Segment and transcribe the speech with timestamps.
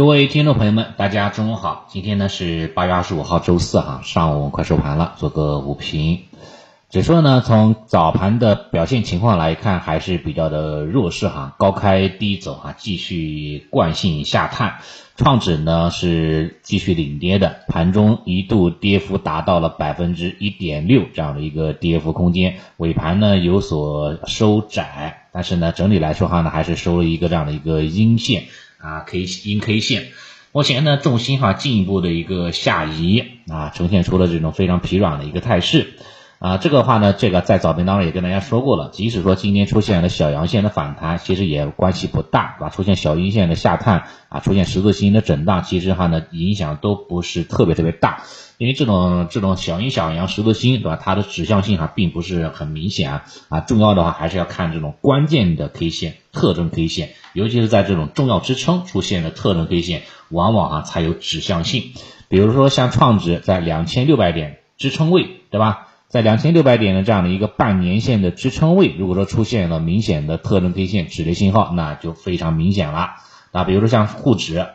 [0.00, 1.84] 各位听众朋友们，大家中午好。
[1.90, 6.20] 今天呢是八月二十五号，周四哈，上午快收盘了，做个午评。
[6.88, 14.78] 指数呢从早盘的表现情况来看，还是比较的弱势哈，高开低走哈，继续惯性下探。
[15.16, 28.44] 创指呢是继续领跌的，盘中一度跌幅达到了百分之一点六这样的一个跌幅空间，尾盘呢有所收窄，但是呢整体来说哈呢还是收了一个这样的一个阴线。
[28.80, 30.08] 啊，K 阴 K 线，
[30.52, 35.94] 目前呢重心哈进一步的一个下移啊，呈现出了这种非常疲软的一个态势。
[36.40, 36.56] 啊。
[36.56, 42.70] 这个话呢，这个在早评当中也跟大家说过了，即使说今天出现了小阳线的反弹，其实也关系不大，对吧？
[42.70, 48.24] 出现小阴线的下探啊，出现十字星的震荡，其实哈呢影响都不是特别特别大。
[48.58, 50.98] 因为这种这种小阴小阳十字星，对吧？
[51.02, 61.92] 它的指向性哈并不是很明显啊啊，重要的话还是要看这种关键的 K 线特征 K 线，尤其是在这种重要支撑出现的特征 K 线，往往啊才有指向性。
[62.28, 65.88] 比如说像创指在两千六百点支撑位，对吧？
[66.10, 73.10] 在两千六百点的这样的一个半年线的支撑位，如果说出现了明显的特征 K 线止跌信号，那就非常明显了。
[73.52, 74.66] 那，比如说像沪指。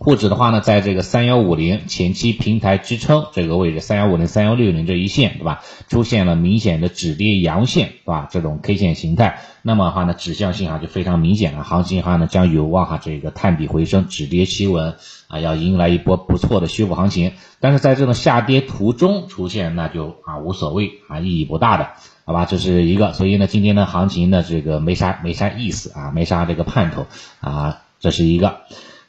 [0.00, 5.60] 沪指的话呢，在这个三幺五零前期平台支撑这个位置，三幺五零、三幺六零这一线，对吧？
[5.88, 8.28] 出现了明显的止跌阳线，对吧？
[8.30, 14.94] 这种 K 线形态，那么的话呢，指向性啊就非常明显了，行情的话呢将有望哈这个探底回升，止跌企稳
[15.26, 17.32] 啊，要迎来一波不错的修复行情。
[17.58, 21.90] 但是在这种下跌途中出现，那就啊无所谓啊，意义不大的，
[22.24, 22.44] 好吧？
[22.44, 27.08] 这是一个，所以呢，今天的行情呢，这个没啥没啥意思啊，没啥这个盼头
[27.40, 28.60] 啊，这是一个。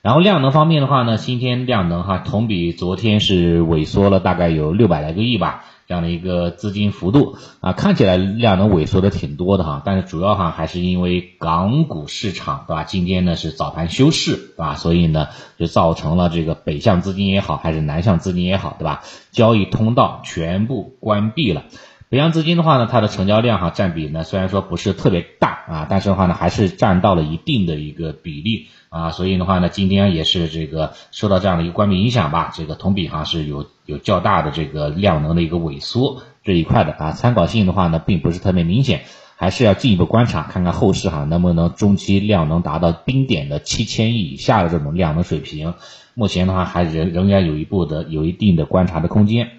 [0.01, 12.85] 然后量能方面的话呢，今天量能哈同比昨天是萎缩了大概有六百来个亿吧，这样的一个资金幅度啊，看起来量能萎缩的挺多的哈，但是主要哈还是因为港股市场对吧？
[12.85, 14.75] 今天呢是早盘休市对吧？
[14.75, 19.01] 所以呢就造成了这个北向资金也好，还是南向资金也好对吧？
[19.31, 21.65] 交易通道全部关闭了。
[22.09, 39.03] 北向资金的话呢，它的成交量哈占比呢虽然说不是特别大啊，但是的话呢还是占到了一定的一个比例啊，所以的话呢今天也是这个受到这样的一个关闭影响吧，这个同比哈是有有较大的这个量能的一个萎缩这一块的啊，参考性的话呢并不是特别明显，
[39.35, 45.75] 还是要进一步观察看看后市哈能不能中期量能达到冰点的七千亿以下的这种量能水平，
[46.15, 49.51] 目前的话还仍仍然有一步的有一定的观察的空间。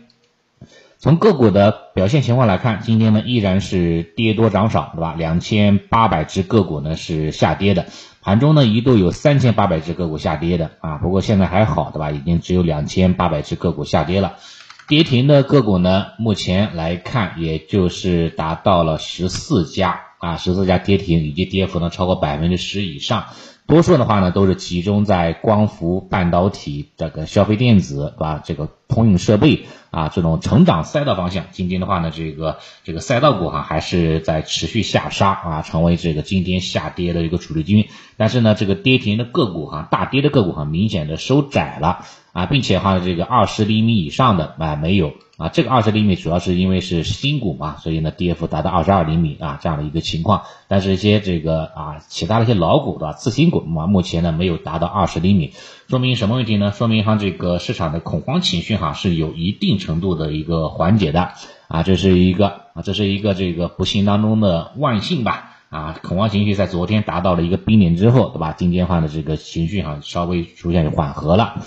[1.03, 5.15] 从个股的表现情况来看，今天呢依然是跌多涨少，对吧？
[5.17, 7.87] 两千八百只个股呢是下跌的，
[8.21, 12.11] 盘中呢一度有三千八百只个股下跌的啊，不过现在还好，对吧？
[12.11, 14.35] 已经只有两千八百只个股下跌了，
[14.89, 23.25] 跌停的个股呢，目前来看也就是达到了十四家啊，十四家跌停，以及跌幅呢超过百分之十以上。
[23.67, 28.43] 多数的话呢，都是集中在光伏、半导体这个消费电子，对吧？
[28.45, 31.47] 这个通用设备啊，这种成长赛道方向。
[31.53, 37.87] 今天的话呢，这个这个赛道股哈，还是在持续下杀啊，成为这个今天下跌的一个主力军。
[38.17, 45.13] 但是呢，这个跌停的个股哈，大跌的个股哈，明显的收窄了啊，并且哈，这个二十厘米以上的啊没有。
[45.37, 50.43] 啊，这个二十厘米主要是因为是新股嘛，所以呢跌幅达到二十二厘米啊这样的一个情况。
[50.69, 55.55] 但是一些这个啊其他的一些老股对吧，次新股嘛，目前呢没有达到二十厘米，
[55.89, 56.73] 说明什么问题呢？
[56.73, 61.31] 说明哈这个市场的恐慌情绪哈是有一定程度的一个缓解的
[61.69, 68.53] 啊，这是一个啊这是一个这个不幸当中的万幸吧啊，恐慌情绪在昨天达到了一个冰点之后，对吧？
[68.53, 71.63] 今天话的这个情绪哈稍微出现缓和了。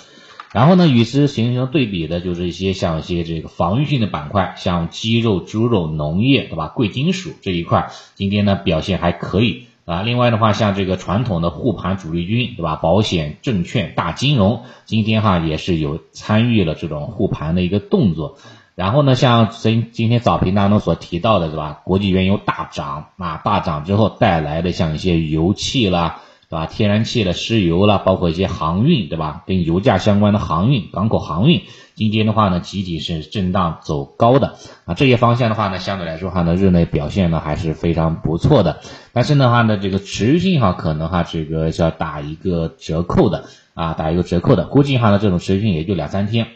[0.54, 6.68] 然后呢，与之形成对比的就是一些像一些这个防御性的板块，像鸡肉、猪肉、农业，对吧？
[6.68, 10.02] 贵金属这一块，今天呢表现还可以啊。
[10.02, 12.76] 另外的话，像这个传统的护盘主力军，对吧？
[12.76, 18.38] 保险、证券、大金融，今天哈也是有参与了这种护盘的一个动作。
[18.76, 21.80] 然后呢，像今今天早评当中所提到的，是吧？
[21.84, 26.20] 国际原油大涨啊，大涨之后带来的像一些油气啦。
[26.56, 26.66] 啊？
[26.66, 29.42] 天然气了、石油了，包括一些航运，对吧？
[29.46, 31.62] 跟油价相关的航运、港口航运，
[31.94, 34.94] 今天的话呢，集体是震荡走高的啊。
[34.94, 38.80] 这些方向的话呢，相对来说哈呢，日内表现呢还是非常不错的。
[39.12, 43.44] 但是的话呢，这个持续性哈，可能哈这个是要打一个折扣的
[43.74, 44.66] 啊，打一个折扣的。
[44.66, 46.46] 估计哈呢，这种持续性也就两三天。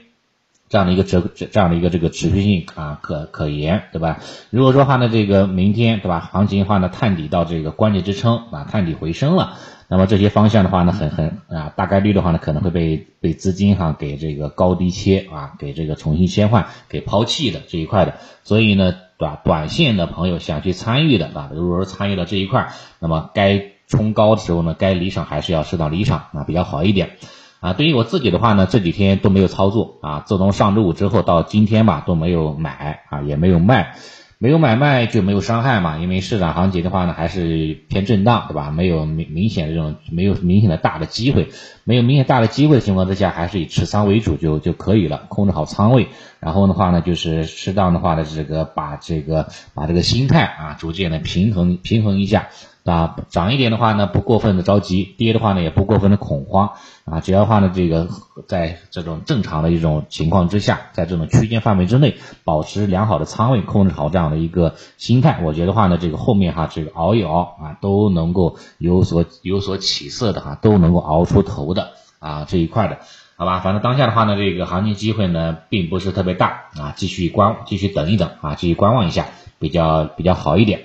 [0.71, 4.19] 这样的一个折这这样的一个这个持续性啊可可言对吧？
[4.51, 9.55] 如果说话呢这个明天对吧行情的话呢探底到这个关键支撑啊探底回升了，
[9.89, 18.15] 那么这些方向的话呢很很啊大概率的话呢可能会被被资金哈给这个高低切啊给这个重新切换给抛弃的这一块的，
[18.45, 27.13] 所以呢短短线的朋友想去参与的啊如果说参与了这一块，那么该冲高的时候呢该离场还是要适当离场啊比较好一点。
[27.61, 33.97] 啊，对于我自己的话呢，这几天都没有操作啊，自从上周五之后到今天吧都没有买啊，也没有卖。
[34.41, 38.71] 没有买卖就没有伤害嘛，因为市场行情的话呢还是偏震荡，对吧？
[38.71, 41.49] 没有明明显的这种没有明显的大的机会，
[41.89, 46.09] 没有明显大的机会的情况之下，还是以持仓为主就就可以了，控制好仓位，
[46.39, 52.49] 然后的话呢就是适当的话呢这个把这个把这个心态啊逐渐的平衡平衡一下。
[52.85, 56.71] 啊，涨一点的话呢，不过分的着急；跌的话呢，也不过分的恐慌。
[57.05, 58.09] 啊，只要话呢，这个
[58.47, 71.78] 在这种正常的一种情况之下，在这种区间范围之内，保持良好的仓位，控制好这样的一个心态，我觉得话呢，这个后面哈，这个熬一熬啊，都能够有所有所起色的哈，都能够熬出头的
[72.19, 72.99] 啊这一块的，
[73.37, 73.61] 好吧？
[73.61, 79.27] 反正当下的话呢，这个行情机会呢，并不是特别大啊，继续观，继续等一等啊，继续观望一下，
[79.59, 80.83] 比较比较好一点。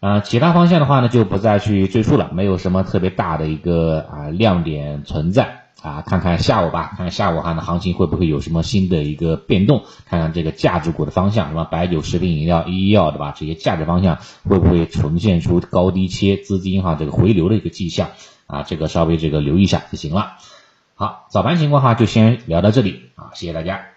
[0.00, 6.02] 啊，其他方向的话呢，就不再去赘述了，没有什么特别大的一个啊亮点存在啊。
[6.04, 9.84] 看看下午吧，看看下午哈的行情会不会有什么新的一个变动？
[10.06, 13.32] 看看这个价值股的方向，什么白酒、食品饮料、医药，对吧？
[13.38, 18.08] 这些价值方向会不会呈现出高低切、资金哈这个回流的一个迹象
[18.46, 18.62] 啊？
[18.62, 20.36] 这个稍微这个留意一下就行了。
[20.94, 23.91] 好，早盘情况哈就先聊到这里啊，谢谢大家。